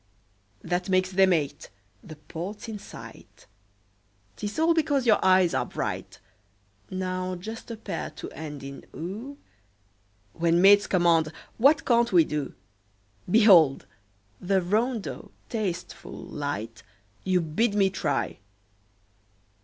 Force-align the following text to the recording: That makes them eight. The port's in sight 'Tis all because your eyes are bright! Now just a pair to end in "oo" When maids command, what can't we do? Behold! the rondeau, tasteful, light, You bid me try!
That 0.63 0.89
makes 0.89 1.11
them 1.11 1.31
eight. 1.31 1.69
The 2.03 2.15
port's 2.15 2.67
in 2.67 2.79
sight 2.79 3.45
'Tis 4.35 4.57
all 4.57 4.73
because 4.73 5.05
your 5.05 5.23
eyes 5.23 5.53
are 5.53 5.63
bright! 5.63 6.17
Now 6.89 7.35
just 7.35 7.69
a 7.69 7.77
pair 7.77 8.09
to 8.15 8.27
end 8.31 8.63
in 8.63 8.83
"oo" 8.95 9.37
When 10.33 10.59
maids 10.59 10.87
command, 10.87 11.31
what 11.59 11.85
can't 11.85 12.11
we 12.11 12.23
do? 12.23 12.55
Behold! 13.29 13.85
the 14.39 14.59
rondeau, 14.59 15.29
tasteful, 15.49 16.17
light, 16.19 16.81
You 17.23 17.39
bid 17.39 17.75
me 17.75 17.91
try! 17.91 18.39